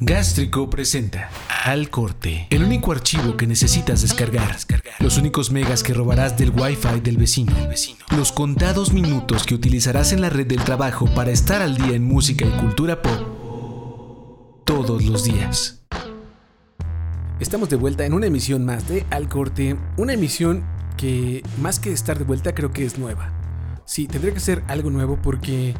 Gástrico 0.00 0.70
presenta 0.70 1.28
Al 1.64 1.90
Corte, 1.90 2.46
el 2.50 2.62
único 2.62 2.92
archivo 2.92 3.36
que 3.36 3.48
necesitas 3.48 4.00
descargar, 4.00 4.56
los 5.00 5.18
únicos 5.18 5.50
megas 5.50 5.82
que 5.82 5.92
robarás 5.92 6.38
del 6.38 6.50
Wi-Fi 6.50 7.00
del 7.00 7.16
vecino, 7.16 7.52
los 8.16 8.30
contados 8.30 8.92
minutos 8.92 9.42
que 9.42 9.56
utilizarás 9.56 10.12
en 10.12 10.20
la 10.20 10.30
red 10.30 10.46
del 10.46 10.62
trabajo 10.62 11.12
para 11.16 11.32
estar 11.32 11.62
al 11.62 11.76
día 11.76 11.96
en 11.96 12.04
música 12.04 12.46
y 12.46 12.60
cultura 12.60 13.02
pop 13.02 14.62
todos 14.64 15.04
los 15.04 15.24
días. 15.24 15.82
Estamos 17.40 17.68
de 17.68 17.74
vuelta 17.74 18.06
en 18.06 18.12
una 18.12 18.26
emisión 18.26 18.64
más 18.64 18.88
de 18.88 19.04
Al 19.10 19.28
Corte, 19.28 19.76
una 19.96 20.12
emisión 20.12 20.62
que 20.96 21.42
más 21.60 21.80
que 21.80 21.90
estar 21.90 22.20
de 22.20 22.24
vuelta 22.24 22.54
creo 22.54 22.70
que 22.70 22.84
es 22.84 22.98
nueva. 22.98 23.32
Sí, 23.84 24.06
tendría 24.06 24.32
que 24.32 24.38
ser 24.38 24.62
algo 24.68 24.90
nuevo 24.90 25.18
porque 25.20 25.74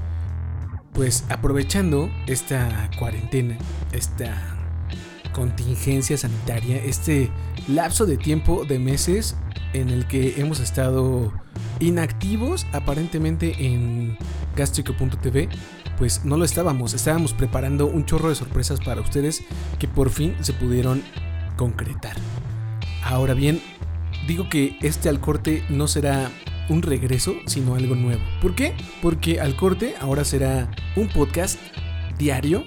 pues 0.93 1.25
aprovechando 1.29 2.11
esta 2.27 2.91
cuarentena, 2.98 3.57
esta 3.93 4.59
contingencia 5.33 6.19
sanitaria, 6.19 6.83
este 6.83 7.30
lapso 7.69 8.06
de 8.06 8.16
tiempo 8.16 8.65
de 8.65 8.79
meses 8.79 9.37
en 9.73 9.91
el 9.91 10.06
que 10.06 10.41
hemos 10.41 10.60
estado 10.60 11.32
inactivos 11.80 12.66
aparentemente 12.73 13.55
en 13.59 14.16
gastrico.tv, 14.56 15.48
pues 15.96 16.24
no 16.24 16.37
lo 16.37 16.45
estábamos, 16.45 16.95
estábamos 16.95 17.32
preparando 17.32 17.87
un 17.87 18.05
chorro 18.05 18.29
de 18.29 18.34
sorpresas 18.34 18.80
para 18.80 19.01
ustedes 19.01 19.45
que 19.79 19.88
por 19.88 20.10
fin 20.10 20.34
se 20.41 20.52
pudieron 20.52 21.02
concretar. 21.57 22.16
Ahora 23.05 23.34
bien, 23.34 23.60
digo 24.27 24.48
que 24.48 24.77
este 24.80 25.09
al 25.09 25.20
corte 25.20 25.65
no 25.68 25.88
será 25.88 26.30
un 26.69 26.83
regreso, 26.83 27.37
sino 27.47 27.75
algo 27.75 27.95
nuevo. 27.95 28.23
¿Por 28.41 28.55
qué? 28.55 28.75
Porque 29.03 29.41
al 29.41 29.57
corte 29.57 29.95
ahora 30.01 30.25
será 30.25 30.71
un 30.97 31.09
podcast 31.09 31.59
diario 32.19 32.65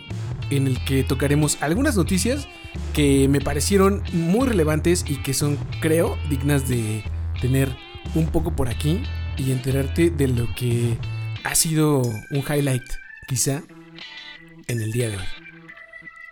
en 0.49 0.67
el 0.67 0.83
que 0.85 1.03
tocaremos 1.03 1.61
algunas 1.61 1.95
noticias 1.95 2.47
que 2.93 3.27
me 3.27 3.41
parecieron 3.41 4.03
muy 4.13 4.47
relevantes 4.47 5.05
y 5.07 5.17
que 5.17 5.33
son, 5.33 5.57
creo, 5.81 6.17
dignas 6.29 6.67
de 6.67 7.03
tener 7.41 7.75
un 8.15 8.27
poco 8.27 8.55
por 8.55 8.69
aquí 8.69 9.01
y 9.37 9.51
enterarte 9.51 10.09
de 10.09 10.27
lo 10.27 10.53
que 10.55 10.97
ha 11.43 11.55
sido 11.55 12.01
un 12.01 12.39
highlight, 12.47 12.83
quizá, 13.27 13.63
en 14.67 14.81
el 14.81 14.91
día 14.91 15.09
de 15.09 15.17
hoy. 15.17 15.23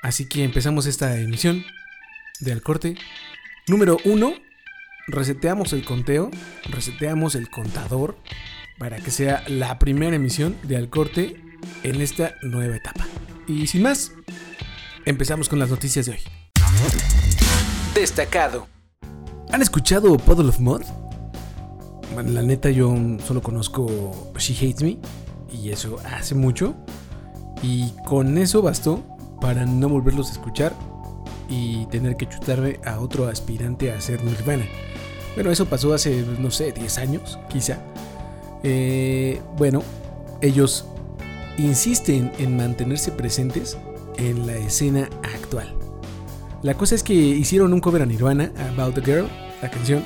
Así 0.02 0.28
que 0.28 0.44
empezamos 0.44 0.86
esta 0.86 1.20
emisión 1.20 1.64
de 2.39 2.52
Al 2.52 2.61
Corte. 2.61 2.95
Número 3.67 3.98
1, 4.06 4.33
reseteamos 5.11 5.73
el 5.73 5.85
conteo, 5.85 6.31
reseteamos 6.69 7.35
el 7.35 7.49
contador 7.49 8.17
para 8.77 8.97
que 8.97 9.11
sea 9.11 9.43
la 9.47 9.77
primera 9.79 10.15
emisión 10.15 10.55
de 10.63 10.77
Al 10.77 10.89
Corte 10.89 11.43
en 11.83 12.02
esta 12.02 12.35
nueva 12.41 12.75
etapa. 12.75 13.05
Y 13.47 13.67
sin 13.67 13.83
más, 13.83 14.13
empezamos 15.05 15.49
con 15.49 15.59
las 15.59 15.69
noticias 15.69 16.05
de 16.05 16.13
hoy. 16.13 16.19
Destacado. 17.93 18.67
¿Han 19.52 19.61
escuchado 19.61 20.15
Puddle 20.17 20.49
of 20.49 20.59
Mud? 20.59 20.81
Bueno, 22.13 22.31
la 22.31 22.41
neta 22.41 22.69
yo 22.69 22.95
solo 23.25 23.41
conozco 23.41 24.31
She 24.37 24.53
Hates 24.55 24.83
Me 24.83 24.97
y 25.52 25.71
eso 25.71 25.97
hace 26.05 26.35
mucho. 26.35 26.75
Y 27.61 27.91
con 28.05 28.37
eso 28.37 28.61
bastó 28.61 29.03
para 29.41 29.65
no 29.65 29.89
volverlos 29.89 30.30
a 30.30 30.33
escuchar 30.33 30.73
y 31.49 31.85
tener 31.87 32.15
que 32.15 32.30
chutarme 32.30 32.80
a 32.85 32.99
otro 32.99 33.27
aspirante 33.27 33.91
a 33.91 33.99
ser 33.99 34.23
Nirvana. 34.23 34.65
Bueno, 35.35 35.52
eso 35.52 35.66
pasó 35.66 35.94
hace, 35.94 36.23
no 36.39 36.52
sé, 36.52 36.72
10 36.72 36.97
años, 36.97 37.39
quizá. 37.49 37.80
Eh, 38.63 39.41
bueno, 39.58 39.83
ellos 40.41 40.86
insisten 41.58 42.31
en 42.39 42.58
mantenerse 42.58 43.11
presentes 43.11 43.77
en 44.17 44.47
la 44.47 44.55
escena 44.58 45.09
actual. 45.36 45.73
La 46.61 46.73
cosa 46.73 46.95
es 46.95 47.03
que 47.03 47.13
hicieron 47.13 47.73
un 47.73 47.80
cover 47.80 48.02
a 48.02 48.05
Nirvana, 48.05 48.52
About 48.73 48.95
the 48.95 49.02
Girl, 49.02 49.27
la 49.61 49.69
canción. 49.69 50.03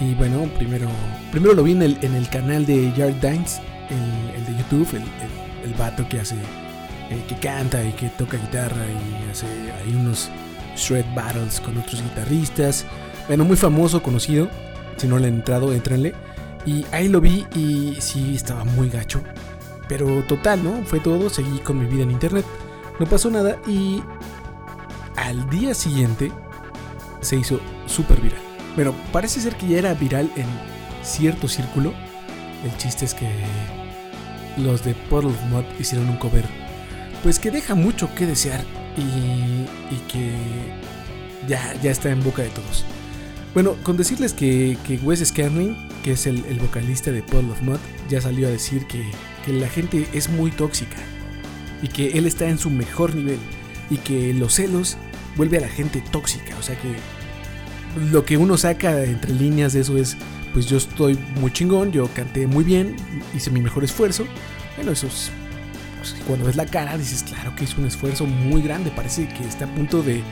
Y 0.00 0.14
bueno, 0.14 0.48
primero, 0.56 0.88
primero 1.30 1.54
lo 1.54 1.62
vi 1.62 1.72
en 1.72 1.82
el, 1.82 1.98
en 2.02 2.14
el 2.14 2.28
canal 2.28 2.64
de 2.64 2.92
Yard 2.96 3.20
Dines, 3.20 3.60
el, 3.90 4.46
de 4.46 4.62
YouTube, 4.62 4.88
el, 4.94 5.70
el, 5.70 5.74
vato 5.74 6.08
que 6.08 6.20
hace, 6.20 6.36
eh, 6.36 7.22
que 7.28 7.36
canta 7.36 7.84
y 7.84 7.92
que 7.92 8.08
toca 8.08 8.38
guitarra 8.38 8.84
y 8.86 9.30
hace 9.30 9.46
ahí 9.46 9.94
unos 9.94 10.30
shred 10.76 11.04
battles 11.14 11.60
con 11.60 11.76
otros 11.76 12.02
guitarristas. 12.02 12.86
Bueno, 13.28 13.44
muy 13.44 13.56
famoso, 13.56 14.02
conocido. 14.02 14.48
Si 14.96 15.06
no 15.06 15.18
le 15.18 15.28
han 15.28 15.34
entrado, 15.34 15.72
entrenle. 15.72 16.14
Y 16.66 16.84
ahí 16.92 17.08
lo 17.08 17.20
vi 17.20 17.46
y 17.54 17.96
sí, 18.00 18.34
estaba 18.34 18.64
muy 18.64 18.88
gacho. 18.88 19.22
Pero 19.88 20.22
total, 20.24 20.62
¿no? 20.62 20.84
Fue 20.84 21.00
todo, 21.00 21.28
seguí 21.28 21.58
con 21.58 21.78
mi 21.78 21.86
vida 21.86 22.02
en 22.02 22.10
internet. 22.10 22.44
No 22.98 23.06
pasó 23.06 23.30
nada 23.30 23.58
y 23.66 24.02
al 25.16 25.48
día 25.50 25.74
siguiente 25.74 26.30
se 27.20 27.36
hizo 27.36 27.60
súper 27.86 28.20
viral. 28.20 28.40
Pero 28.76 28.94
parece 29.12 29.40
ser 29.40 29.56
que 29.56 29.68
ya 29.68 29.78
era 29.78 29.94
viral 29.94 30.30
en 30.36 30.46
cierto 31.02 31.48
círculo. 31.48 31.92
El 32.64 32.76
chiste 32.76 33.04
es 33.04 33.14
que 33.14 33.28
los 34.56 34.84
de 34.84 34.94
Puddle 34.94 35.30
of 35.30 35.42
Mud 35.50 35.64
hicieron 35.78 36.08
un 36.08 36.16
cover. 36.16 36.44
Pues 37.22 37.38
que 37.38 37.50
deja 37.50 37.74
mucho 37.74 38.14
que 38.14 38.26
desear 38.26 38.64
y, 38.96 39.02
y 39.94 39.98
que 40.08 40.32
ya, 41.48 41.74
ya 41.82 41.90
está 41.90 42.10
en 42.10 42.22
boca 42.22 42.42
de 42.42 42.50
todos. 42.50 42.84
Bueno, 43.54 43.76
con 43.82 43.98
decirles 43.98 44.32
que, 44.32 44.78
que 44.86 44.96
Wes 44.96 45.20
Scanlon, 45.20 45.76
que 46.02 46.12
es 46.12 46.26
el, 46.26 46.42
vocalista 46.58 47.10
de 47.10 47.22
Puddle 47.22 47.50
of 47.50 47.60
Mud, 47.60 47.78
ya 48.08 48.20
salió 48.20 48.48
a 48.48 48.50
decir 48.50 48.86
que, 48.86 49.04
que 49.44 49.52
la 49.52 49.68
gente 49.68 50.08
es 50.14 50.30
muy 50.30 50.50
tóxica 50.50 50.96
y 51.82 51.88
que 51.88 52.16
él 52.16 52.26
está 52.26 52.48
en 52.48 52.58
su 52.58 52.70
mejor 52.70 53.14
nivel 53.14 53.38
y 53.90 53.98
que 53.98 54.32
los 54.32 54.54
celos 54.54 54.96
vuelve 55.36 55.58
a 55.58 55.60
la 55.60 55.68
gente 55.68 56.02
tóxica. 56.10 56.56
O 56.58 56.62
sea 56.62 56.76
que 56.80 56.94
lo 58.10 58.24
que 58.24 58.38
uno 58.38 58.56
saca 58.56 59.04
entre 59.04 59.34
líneas 59.34 59.74
de 59.74 59.80
eso 59.80 59.98
es, 59.98 60.16
pues 60.54 60.66
yo 60.66 60.78
estoy 60.78 61.18
muy 61.38 61.52
chingón, 61.52 61.92
yo 61.92 62.08
canté 62.08 62.46
muy 62.46 62.64
bien, 62.64 62.96
hice 63.34 63.50
mi 63.50 63.60
mejor 63.60 63.84
esfuerzo. 63.84 64.24
Bueno, 64.76 64.92
eso 64.92 65.08
es, 65.08 65.30
pues, 65.98 66.16
cuando 66.26 66.46
ves 66.46 66.56
la 66.56 66.64
cara 66.64 66.96
dices, 66.96 67.22
claro 67.22 67.54
que 67.54 67.64
es 67.64 67.76
un 67.76 67.84
esfuerzo 67.84 68.24
muy 68.24 68.62
grande, 68.62 68.90
parece 68.90 69.28
que 69.28 69.44
está 69.46 69.66
a 69.66 69.74
punto 69.74 70.02
de, 70.02 70.22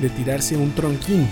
de 0.00 0.10
tirarse 0.10 0.56
un 0.56 0.72
tronquín. 0.72 1.28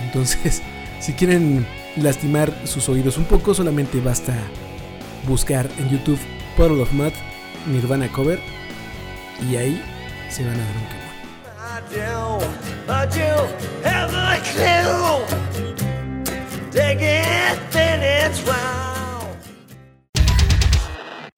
Entonces, 0.00 0.62
si 1.00 1.12
quieren 1.12 1.66
lastimar 1.96 2.52
sus 2.64 2.88
oídos 2.88 3.18
un 3.18 3.24
poco, 3.24 3.54
solamente 3.54 4.00
basta 4.00 4.34
buscar 5.26 5.68
en 5.78 5.90
YouTube 5.90 6.18
Puddle 6.56 6.82
of 6.82 6.92
Mud 6.92 7.12
Nirvana 7.66 8.10
Cover 8.12 8.40
y 9.50 9.56
ahí 9.56 9.82
se 10.30 10.44
van 10.44 10.54
a 10.54 10.64
dar 10.64 10.76
un 10.76 10.98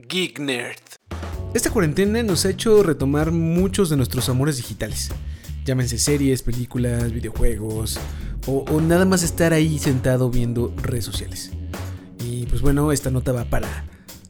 Geek 0.08 0.40
Nerd. 0.40 0.76
Esta 1.54 1.70
cuarentena 1.70 2.22
nos 2.22 2.44
ha 2.44 2.50
hecho 2.50 2.82
retomar 2.82 3.30
muchos 3.30 3.90
de 3.90 3.96
nuestros 3.96 4.28
amores 4.28 4.56
digitales. 4.56 5.10
Llámense 5.64 5.98
series, 5.98 6.42
películas, 6.42 7.12
videojuegos, 7.12 7.98
o, 8.46 8.80
nada 8.80 9.04
más 9.04 9.22
estar 9.22 9.52
ahí 9.52 9.78
sentado 9.78 10.30
viendo 10.30 10.74
redes 10.82 11.04
sociales. 11.04 11.50
Y 12.24 12.46
pues 12.46 12.62
bueno, 12.62 12.92
esta 12.92 13.10
nota 13.10 13.32
va 13.32 13.44
para 13.44 13.84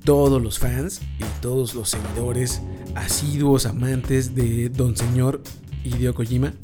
todos 0.04 0.42
los 0.42 0.58
fans 0.58 1.00
y 1.18 1.24
todos 1.40 1.74
los 1.74 1.90
seguidores, 1.90 2.62
asiduos 2.94 3.66
amantes 3.66 4.34
de 4.34 4.68
Don 4.68 4.96
Señor 4.96 5.42
Hideo 5.84 6.14
Kojima 6.14 6.54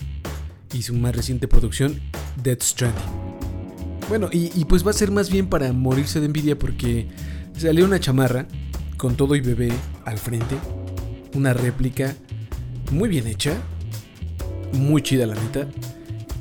y 0.73 0.83
su 0.83 0.95
más 0.95 1.15
reciente 1.15 1.49
producción, 1.49 2.01
Death 2.43 2.63
Stranding. 2.63 3.37
Bueno, 4.09 4.29
y, 4.33 4.53
y, 4.55 4.65
pues 4.65 4.87
va 4.87 4.91
a 4.91 4.95
ser 4.95 5.11
más 5.11 5.31
bien 5.31 5.49
para 5.49 5.73
morirse 5.73 6.21
de 6.21 6.27
envidia 6.27 6.57
porque 6.57 7.09
salió 7.57 7.85
una 7.85 7.99
chamarra 7.99 8.47
con 8.97 9.17
todo 9.17 9.35
y 9.35 9.41
bebé 9.41 9.73
al 10.05 10.19
frente, 10.19 10.57
una 11.35 11.53
réplica 11.53 12.15
muy 12.93 13.09
bien 13.09 13.27
hecha, 13.27 13.55
muy 14.73 15.03
chida 15.03 15.27
la 15.27 15.35
neta, 15.35 15.67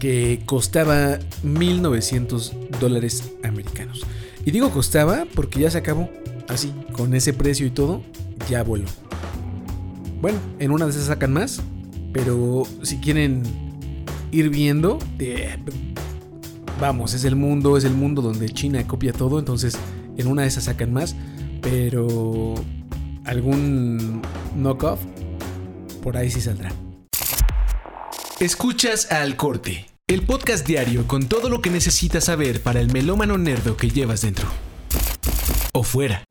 que 0.05 0.39
costaba 0.45 1.17
1900 1.41 2.53
dólares 2.79 3.23
americanos. 3.43 4.05
Y 4.45 4.51
digo 4.51 4.69
costaba 4.69 5.25
porque 5.33 5.61
ya 5.61 5.71
se 5.71 5.79
acabó. 5.79 6.11
Así, 6.47 6.71
con 6.91 7.15
ese 7.15 7.33
precio 7.33 7.65
y 7.65 7.71
todo, 7.71 8.03
ya 8.47 8.61
voló. 8.61 8.85
Bueno, 10.21 10.37
en 10.59 10.69
una 10.69 10.85
de 10.85 10.91
esas 10.91 11.05
sacan 11.05 11.33
más. 11.33 11.59
Pero 12.13 12.67
si 12.83 12.97
quieren 12.97 13.41
ir 14.31 14.51
viendo, 14.51 14.99
eh, 15.17 15.57
vamos, 16.79 17.15
es 17.15 17.25
el 17.25 17.35
mundo, 17.35 17.75
es 17.75 17.83
el 17.83 17.95
mundo 17.95 18.21
donde 18.21 18.47
China 18.49 18.85
copia 18.85 19.11
todo. 19.11 19.39
Entonces, 19.39 19.75
en 20.17 20.27
una 20.27 20.43
de 20.43 20.49
esas 20.49 20.65
sacan 20.65 20.93
más. 20.93 21.15
Pero 21.63 22.53
algún 23.23 24.21
knockoff, 24.55 24.99
por 26.03 26.15
ahí 26.15 26.29
sí 26.29 26.41
saldrá. 26.41 26.71
Escuchas 28.39 29.11
al 29.11 29.35
corte, 29.35 29.87
el 30.07 30.21
podcast 30.21 30.67
diario 30.67 31.07
con 31.07 31.27
todo 31.27 31.49
lo 31.49 31.63
que 31.63 31.71
necesitas 31.71 32.25
saber 32.25 32.61
para 32.61 32.79
el 32.79 32.93
melómano 32.93 33.39
nerdo 33.39 33.75
que 33.75 33.89
llevas 33.89 34.21
dentro. 34.21 34.47
O 35.73 35.81
fuera. 35.81 36.23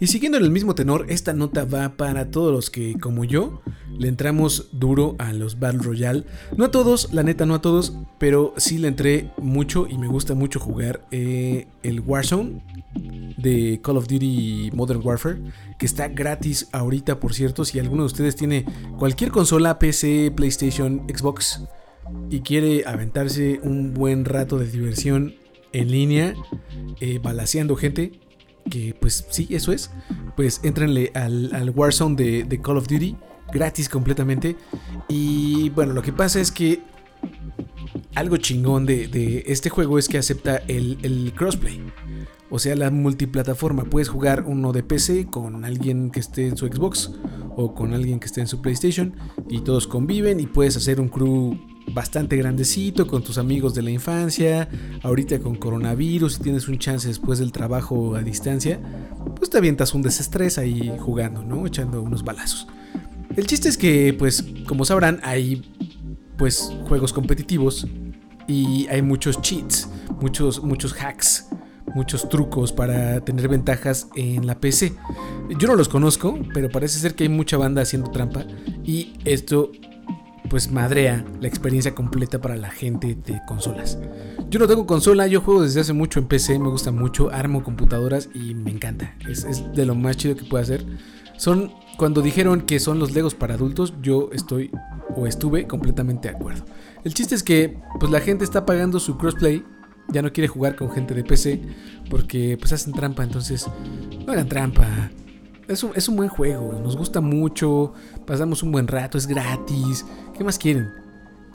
Y 0.00 0.08
siguiendo 0.08 0.36
en 0.36 0.42
el 0.42 0.50
mismo 0.50 0.74
tenor, 0.74 1.06
esta 1.08 1.32
nota 1.32 1.64
va 1.64 1.96
para 1.96 2.32
todos 2.32 2.52
los 2.52 2.70
que, 2.70 2.98
como 2.98 3.24
yo, 3.24 3.62
le 4.00 4.08
entramos 4.08 4.68
duro 4.72 5.14
a 5.18 5.34
los 5.34 5.60
Battle 5.60 5.82
Royale. 5.82 6.24
No 6.56 6.64
a 6.64 6.70
todos, 6.70 7.12
la 7.12 7.22
neta, 7.22 7.44
no 7.44 7.54
a 7.54 7.60
todos, 7.60 7.92
pero 8.18 8.54
sí 8.56 8.78
le 8.78 8.88
entré 8.88 9.30
mucho 9.36 9.86
y 9.86 9.98
me 9.98 10.08
gusta 10.08 10.34
mucho 10.34 10.58
jugar 10.58 11.06
eh, 11.10 11.66
el 11.82 12.00
Warzone 12.00 12.62
de 13.36 13.78
Call 13.82 13.98
of 13.98 14.08
Duty 14.08 14.70
Modern 14.72 15.02
Warfare, 15.04 15.42
que 15.78 15.84
está 15.84 16.08
gratis 16.08 16.68
ahorita, 16.72 17.20
por 17.20 17.34
cierto. 17.34 17.66
Si 17.66 17.78
alguno 17.78 18.04
de 18.04 18.06
ustedes 18.06 18.36
tiene 18.36 18.64
cualquier 18.98 19.30
consola, 19.30 19.78
PC, 19.78 20.32
PlayStation, 20.34 21.06
Xbox, 21.06 21.62
y 22.30 22.40
quiere 22.40 22.84
aventarse 22.86 23.60
un 23.62 23.92
buen 23.92 24.24
rato 24.24 24.58
de 24.58 24.66
diversión 24.66 25.34
en 25.74 25.90
línea, 25.90 26.34
eh, 27.02 27.20
gente, 27.78 28.12
que 28.70 28.96
pues 28.98 29.26
sí, 29.28 29.46
eso 29.50 29.72
es, 29.72 29.90
pues 30.36 30.60
entrenle 30.62 31.12
al, 31.14 31.70
Warzone 31.76 32.16
de, 32.16 32.60
Call 32.62 32.78
of 32.78 32.88
Duty, 32.88 33.14
gratis 33.52 33.88
completamente. 33.88 34.56
Y 35.08 35.70
bueno, 35.70 35.92
lo 35.92 36.02
que 36.02 36.12
pasa 36.12 36.40
es 36.40 36.50
que 36.50 36.82
algo 38.14 38.36
chingón 38.36 38.86
de, 38.86 39.44
este 39.46 39.70
juego 39.70 39.98
es 39.98 40.08
que 40.08 40.18
acepta 40.18 40.56
el, 40.68 40.98
el, 41.02 41.32
crossplay. 41.34 41.80
O 42.50 42.58
sea, 42.58 42.74
la 42.74 42.90
multiplataforma. 42.90 43.84
Puedes 43.84 44.08
jugar 44.08 44.44
uno 44.46 44.72
de 44.72 44.82
PC 44.82 45.26
con 45.26 45.64
alguien 45.64 46.10
que 46.10 46.20
esté 46.20 46.48
en 46.48 46.56
su 46.56 46.66
Xbox 46.66 47.12
o 47.56 47.74
con 47.74 47.94
alguien 47.94 48.18
que 48.18 48.26
esté 48.26 48.40
en 48.40 48.46
su 48.46 48.60
PlayStation 48.60 49.14
y 49.48 49.60
todos 49.60 49.86
conviven 49.86 50.40
y 50.40 50.46
puedes 50.46 50.76
hacer 50.76 51.00
un 51.00 51.08
crew 51.08 51.58
bastante 51.92 52.36
grandecito 52.36 53.06
con 53.06 53.22
tus 53.22 53.38
amigos 53.38 53.74
de 53.74 53.82
la 53.82 53.90
infancia, 53.90 54.68
ahorita 55.02 55.40
con 55.40 55.56
coronavirus, 55.56 56.34
si 56.34 56.42
tienes 56.42 56.68
un 56.68 56.78
chance 56.78 57.08
después 57.08 57.38
del 57.38 57.52
trabajo 57.52 58.14
a 58.14 58.22
distancia, 58.22 58.80
pues 59.36 59.50
te 59.50 59.58
avientas 59.58 59.94
un 59.94 60.02
desestrés 60.02 60.58
ahí 60.58 60.92
jugando, 60.98 61.42
¿no? 61.42 61.66
Echando 61.66 62.02
unos 62.02 62.22
balazos. 62.22 62.68
El 63.40 63.46
chiste 63.46 63.70
es 63.70 63.78
que, 63.78 64.14
pues, 64.18 64.44
como 64.68 64.84
sabrán, 64.84 65.18
hay 65.22 65.62
pues 66.36 66.70
juegos 66.86 67.14
competitivos 67.14 67.86
y 68.46 68.86
hay 68.88 69.00
muchos 69.00 69.40
cheats, 69.40 69.88
muchos, 70.20 70.62
muchos 70.62 70.92
hacks, 70.92 71.48
muchos 71.94 72.28
trucos 72.28 72.70
para 72.70 73.24
tener 73.24 73.48
ventajas 73.48 74.08
en 74.14 74.46
la 74.46 74.60
PC. 74.60 74.92
Yo 75.58 75.68
no 75.68 75.74
los 75.74 75.88
conozco, 75.88 76.38
pero 76.52 76.68
parece 76.68 76.98
ser 76.98 77.14
que 77.14 77.24
hay 77.24 77.30
mucha 77.30 77.56
banda 77.56 77.80
haciendo 77.80 78.10
trampa 78.10 78.44
y 78.84 79.14
esto 79.24 79.72
pues 80.50 80.70
madrea 80.70 81.24
la 81.40 81.48
experiencia 81.48 81.94
completa 81.94 82.42
para 82.42 82.56
la 82.56 82.68
gente 82.68 83.14
de 83.14 83.40
consolas. 83.48 83.98
Yo 84.50 84.58
no 84.58 84.68
tengo 84.68 84.86
consola, 84.86 85.26
yo 85.28 85.40
juego 85.40 85.62
desde 85.62 85.80
hace 85.80 85.94
mucho 85.94 86.18
en 86.20 86.26
PC, 86.26 86.58
me 86.58 86.68
gusta 86.68 86.92
mucho, 86.92 87.30
armo 87.30 87.62
computadoras 87.62 88.28
y 88.34 88.54
me 88.54 88.70
encanta. 88.70 89.14
Es, 89.26 89.46
de 89.74 89.86
lo 89.86 89.94
más 89.94 90.18
chido 90.18 90.36
que 90.36 90.44
puedo 90.44 90.62
hacer. 90.62 90.84
Son, 91.40 91.72
cuando 91.96 92.20
dijeron 92.20 92.60
que 92.60 92.78
son 92.78 92.98
los 92.98 93.12
Legos 93.12 93.34
para 93.34 93.54
adultos, 93.54 93.94
yo 94.02 94.28
estoy 94.30 94.70
o 95.16 95.26
estuve 95.26 95.66
completamente 95.66 96.28
de 96.28 96.34
acuerdo. 96.34 96.66
El 97.02 97.14
chiste 97.14 97.34
es 97.34 97.42
que 97.42 97.78
pues 97.98 98.12
la 98.12 98.20
gente 98.20 98.44
está 98.44 98.66
pagando 98.66 99.00
su 99.00 99.16
crossplay, 99.16 99.64
ya 100.08 100.20
no 100.20 100.34
quiere 100.34 100.48
jugar 100.48 100.76
con 100.76 100.90
gente 100.90 101.14
de 101.14 101.24
PC 101.24 101.62
porque 102.10 102.58
pues 102.60 102.74
hacen 102.74 102.92
trampa, 102.92 103.24
entonces 103.24 103.66
no 104.26 104.30
hagan 104.30 104.50
trampa. 104.50 104.86
Es 105.66 105.82
un, 105.82 105.92
es 105.94 106.10
un 106.10 106.16
buen 106.16 106.28
juego, 106.28 106.78
nos 106.78 106.94
gusta 106.94 107.22
mucho, 107.22 107.94
pasamos 108.26 108.62
un 108.62 108.70
buen 108.70 108.86
rato, 108.86 109.16
es 109.16 109.26
gratis. 109.26 110.04
¿Qué 110.36 110.44
más 110.44 110.58
quieren? 110.58 110.90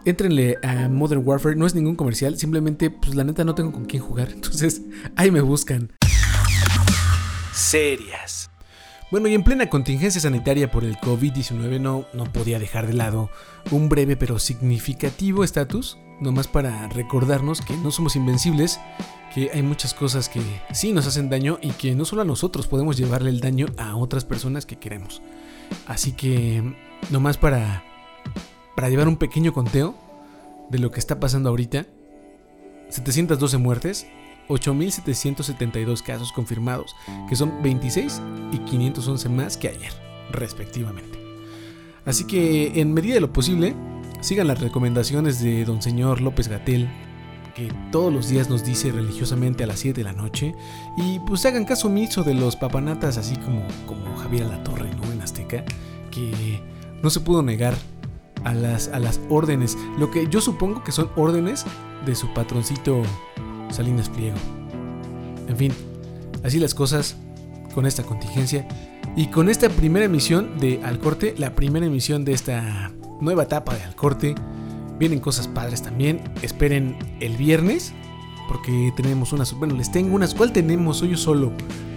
Entrenle 0.03 0.57
a 0.63 0.89
Modern 0.89 1.21
Warfare, 1.23 1.55
no 1.55 1.67
es 1.67 1.75
ningún 1.75 1.95
comercial, 1.95 2.39
simplemente, 2.39 2.89
pues 2.89 3.13
la 3.13 3.23
neta 3.23 3.43
no 3.43 3.53
tengo 3.53 3.71
con 3.71 3.85
quién 3.85 4.01
jugar, 4.01 4.31
entonces 4.33 4.81
ahí 5.15 5.29
me 5.29 5.41
buscan. 5.41 5.91
Serias. 7.53 8.49
Bueno, 9.11 9.27
y 9.27 9.35
en 9.35 9.43
plena 9.43 9.69
contingencia 9.69 10.19
sanitaria 10.19 10.71
por 10.71 10.83
el 10.83 10.97
COVID-19 10.97 11.79
no, 11.79 12.05
no 12.13 12.23
podía 12.25 12.57
dejar 12.57 12.87
de 12.87 12.93
lado 12.93 13.29
un 13.71 13.87
breve 13.87 14.17
pero 14.17 14.39
significativo 14.39 15.43
estatus, 15.43 15.97
nomás 16.19 16.47
para 16.47 16.87
recordarnos 16.87 17.61
que 17.61 17.77
no 17.77 17.91
somos 17.91 18.15
invencibles 18.15 18.79
que 19.35 19.51
hay 19.53 19.61
muchas 19.61 19.93
cosas 19.93 20.29
que 20.29 20.41
sí 20.71 20.93
nos 20.93 21.05
hacen 21.07 21.29
daño 21.29 21.59
y 21.61 21.71
que 21.71 21.93
no 21.93 22.05
solo 22.05 22.21
a 22.21 22.25
nosotros 22.25 22.67
podemos 22.67 22.95
llevarle 22.95 23.29
el 23.29 23.41
daño 23.41 23.67
a 23.77 23.97
otras 23.97 24.23
personas 24.23 24.65
que 24.65 24.77
queremos. 24.77 25.21
Así 25.87 26.13
que, 26.13 26.63
nomás 27.11 27.37
para, 27.37 27.83
para 28.77 28.89
llevar 28.89 29.09
un 29.09 29.17
pequeño 29.17 29.51
conteo 29.53 29.93
de 30.69 30.79
lo 30.79 30.89
que 30.89 31.01
está 31.01 31.19
pasando 31.19 31.49
ahorita, 31.49 31.85
712 32.87 33.57
muertes, 33.57 34.07
8.772 34.47 36.01
casos 36.01 36.31
confirmados, 36.31 36.95
que 37.29 37.35
son 37.35 37.61
26 37.63 38.21
y 38.51 38.59
511 38.59 39.29
más 39.29 39.57
que 39.57 39.69
ayer, 39.69 39.91
respectivamente. 40.31 41.19
Así 42.05 42.25
que, 42.25 42.79
en 42.79 42.93
medida 42.93 43.15
de 43.15 43.21
lo 43.21 43.33
posible, 43.33 43.75
sigan 44.21 44.47
las 44.47 44.59
recomendaciones 44.61 45.41
de 45.41 45.65
don 45.65 45.81
señor 45.81 46.21
López 46.21 46.47
Gatel, 46.47 46.87
que 47.55 47.71
todos 47.91 48.13
los 48.13 48.27
días 48.27 48.49
nos 48.49 48.65
dice 48.65 48.91
religiosamente 48.91 49.63
a 49.63 49.67
las 49.67 49.79
7 49.79 50.01
de 50.01 50.03
la 50.03 50.13
noche. 50.13 50.53
Y 50.97 51.19
pues 51.19 51.45
hagan 51.45 51.65
caso 51.65 51.87
omiso 51.87 52.23
de 52.23 52.33
los 52.33 52.55
papanatas, 52.55 53.17
así 53.17 53.37
como, 53.37 53.65
como 53.87 54.15
Javier 54.17 54.63
Torre 54.63 54.91
¿no? 54.95 55.11
En 55.11 55.21
Azteca, 55.21 55.63
que 56.11 56.61
no 57.01 57.09
se 57.09 57.21
pudo 57.21 57.41
negar 57.41 57.75
a 58.43 58.53
las, 58.53 58.89
a 58.89 58.99
las 58.99 59.19
órdenes, 59.29 59.77
lo 59.97 60.11
que 60.11 60.27
yo 60.27 60.41
supongo 60.41 60.83
que 60.83 60.91
son 60.91 61.09
órdenes 61.15 61.65
de 62.05 62.13
su 62.13 62.31
patroncito 62.33 63.01
Salinas 63.75 64.09
Pliego. 64.09 64.37
En 65.47 65.57
fin, 65.57 65.73
así 66.43 66.59
las 66.59 66.73
cosas 66.73 67.17
con 67.73 67.85
esta 67.85 68.03
contingencia 68.03 68.67
y 69.15 69.27
con 69.27 69.49
esta 69.49 69.69
primera 69.69 70.05
emisión 70.05 70.57
de 70.57 70.81
Al 70.83 70.99
Corte, 70.99 71.35
la 71.37 71.55
primera 71.55 71.85
emisión 71.85 72.25
de 72.25 72.33
esta 72.33 72.91
nueva 73.21 73.43
etapa 73.43 73.75
de 73.75 73.83
Al 73.83 73.95
Corte 73.95 74.35
Vienen 74.97 75.19
cosas 75.19 75.47
padres 75.47 75.81
también. 75.81 76.21
Esperen 76.41 76.97
el 77.19 77.35
viernes. 77.37 77.93
Porque 78.47 78.93
tenemos 78.95 79.33
unas. 79.33 79.53
Bueno, 79.53 79.75
les 79.75 79.91
tengo 79.91 80.15
unas. 80.15 80.33
¿Cuál 80.33 80.51
tenemos? 80.51 80.97
Soy 80.97 81.09
yo 81.09 81.17
solo. 81.17 81.51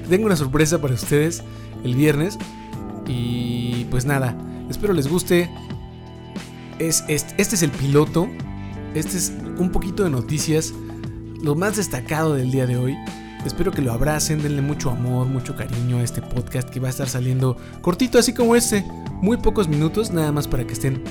Tengo 0.08 0.26
una 0.26 0.36
sorpresa 0.36 0.80
para 0.80 0.94
ustedes 0.94 1.42
el 1.84 1.94
viernes. 1.94 2.38
Y 3.06 3.86
pues 3.90 4.04
nada. 4.04 4.36
Espero 4.68 4.92
les 4.92 5.08
guste. 5.08 5.50
Es, 6.78 7.04
este 7.08 7.36
es 7.36 7.62
el 7.62 7.70
piloto. 7.70 8.28
Este 8.94 9.16
es 9.16 9.32
un 9.58 9.70
poquito 9.70 10.02
de 10.02 10.10
noticias. 10.10 10.72
Lo 11.42 11.54
más 11.54 11.76
destacado 11.76 12.34
del 12.34 12.50
día 12.50 12.66
de 12.66 12.76
hoy. 12.76 12.96
Espero 13.46 13.70
que 13.70 13.80
lo 13.80 13.92
abracen, 13.92 14.42
denle 14.42 14.60
mucho 14.60 14.90
amor, 14.90 15.28
mucho 15.28 15.54
cariño 15.54 15.98
a 15.98 16.02
este 16.02 16.20
podcast 16.20 16.68
que 16.68 16.80
va 16.80 16.88
a 16.88 16.90
estar 16.90 17.08
saliendo 17.08 17.56
cortito 17.80 18.18
así 18.18 18.34
como 18.34 18.56
este. 18.56 18.84
Muy 19.22 19.36
pocos 19.36 19.68
minutos, 19.68 20.10
nada 20.10 20.32
más 20.32 20.48
para 20.48 20.66
que 20.66 20.72
estén 20.72 21.02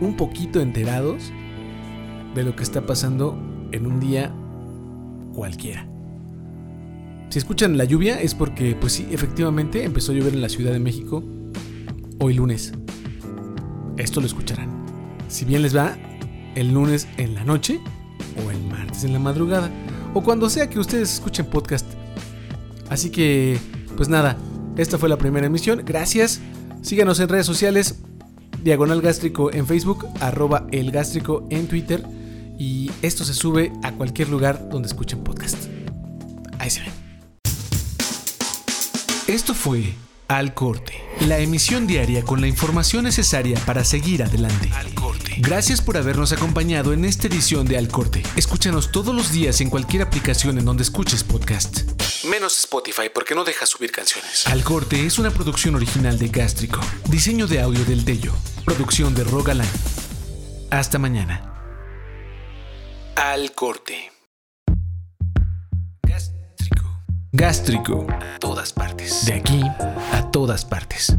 un 0.00 0.16
poquito 0.16 0.60
enterados 0.60 1.32
de 2.34 2.42
lo 2.42 2.56
que 2.56 2.64
está 2.64 2.84
pasando 2.84 3.38
en 3.70 3.86
un 3.86 4.00
día 4.00 4.34
cualquiera. 5.32 5.88
Si 7.28 7.38
escuchan 7.38 7.78
la 7.78 7.84
lluvia 7.84 8.20
es 8.20 8.34
porque, 8.34 8.76
pues 8.78 8.94
sí, 8.94 9.06
efectivamente 9.12 9.84
empezó 9.84 10.10
a 10.10 10.16
llover 10.16 10.34
en 10.34 10.42
la 10.42 10.48
Ciudad 10.48 10.72
de 10.72 10.80
México 10.80 11.22
hoy 12.18 12.34
lunes. 12.34 12.72
Esto 13.96 14.20
lo 14.20 14.26
escucharán. 14.26 14.84
Si 15.28 15.44
bien 15.44 15.62
les 15.62 15.76
va, 15.76 15.96
el 16.56 16.72
lunes 16.72 17.06
en 17.18 17.34
la 17.34 17.44
noche 17.44 17.80
o 18.44 18.50
el 18.50 18.62
martes 18.64 19.04
en 19.04 19.12
la 19.12 19.18
madrugada 19.18 19.70
o 20.14 20.22
cuando 20.22 20.48
sea 20.48 20.68
que 20.68 20.78
ustedes 20.78 21.14
escuchen 21.14 21.46
podcast. 21.46 21.86
Así 22.88 23.10
que, 23.10 23.58
pues 23.96 24.08
nada, 24.08 24.36
esta 24.76 24.98
fue 24.98 25.08
la 25.08 25.18
primera 25.18 25.46
emisión. 25.46 25.82
Gracias. 25.84 26.40
Síganos 26.82 27.20
en 27.20 27.28
redes 27.28 27.46
sociales. 27.46 27.96
Diagonal 28.62 29.00
Gástrico 29.00 29.52
en 29.52 29.66
Facebook, 29.66 30.06
arroba 30.20 30.66
el 30.72 30.90
gástrico 30.90 31.46
en 31.50 31.68
Twitter 31.68 32.02
y 32.58 32.90
esto 33.02 33.24
se 33.24 33.34
sube 33.34 33.72
a 33.82 33.92
cualquier 33.92 34.28
lugar 34.28 34.68
donde 34.70 34.88
escuchen 34.88 35.22
podcast. 35.22 35.66
Ahí 36.58 36.70
se 36.70 36.80
ven. 36.80 36.92
Esto 39.28 39.54
fue 39.54 39.94
Al 40.28 40.54
Corte, 40.54 41.00
la 41.20 41.38
emisión 41.38 41.86
diaria 41.86 42.24
con 42.24 42.40
la 42.40 42.48
información 42.48 43.04
necesaria 43.04 43.60
para 43.64 43.84
seguir 43.84 44.24
adelante. 44.24 44.68
Al 44.74 44.92
Corte. 44.92 45.36
Gracias 45.38 45.80
por 45.80 45.96
habernos 45.96 46.32
acompañado 46.32 46.92
en 46.92 47.04
esta 47.04 47.28
edición 47.28 47.64
de 47.64 47.78
Al 47.78 47.86
Corte. 47.86 48.24
Escúchanos 48.34 48.90
todos 48.90 49.14
los 49.14 49.30
días 49.30 49.60
en 49.60 49.70
cualquier 49.70 50.02
aplicación 50.02 50.58
en 50.58 50.64
donde 50.64 50.82
escuches 50.82 51.22
podcast. 51.22 51.82
Menos 52.24 52.58
Spotify 52.58 53.08
porque 53.14 53.36
no 53.36 53.44
deja 53.44 53.66
subir 53.66 53.92
canciones. 53.92 54.48
Al 54.48 54.64
Corte 54.64 55.06
es 55.06 55.20
una 55.20 55.30
producción 55.30 55.76
original 55.76 56.18
de 56.18 56.26
Gástrico. 56.26 56.80
Diseño 57.08 57.46
de 57.46 57.60
audio 57.60 57.84
del 57.84 58.04
Tello. 58.04 58.32
Producción 58.64 59.14
de 59.14 59.22
Rogaland. 59.22 59.70
Hasta 60.72 60.98
mañana. 60.98 61.52
Al 63.14 63.52
Corte. 63.52 64.15
Gástrico. 67.38 68.06
A 68.08 68.38
todas 68.38 68.72
partes. 68.72 69.26
De 69.26 69.34
aquí 69.34 69.62
a 70.14 70.22
todas 70.30 70.64
partes. 70.64 71.14